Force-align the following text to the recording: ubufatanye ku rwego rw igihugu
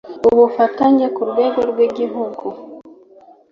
ubufatanye 0.29 1.05
ku 1.15 1.21
rwego 1.29 1.59
rw 1.69 1.77
igihugu 1.87 2.45